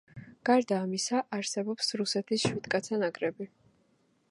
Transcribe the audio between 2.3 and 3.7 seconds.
შვიდკაცა ნაკრები.